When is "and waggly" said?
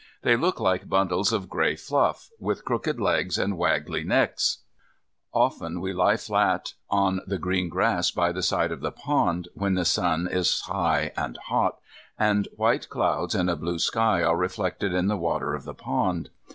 3.37-4.03